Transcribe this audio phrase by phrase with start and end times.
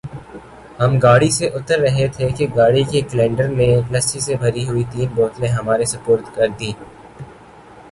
[0.79, 4.83] ہم گاڑی سے اتر رہے تھے کہ گاڑی کے کلنڈر نے لسی سے بھری ہوئی
[4.91, 6.73] تین بوتلیں ہمارے سپرد کر دیں۔